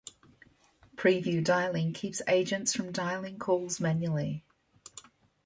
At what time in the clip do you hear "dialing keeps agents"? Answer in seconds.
1.43-2.73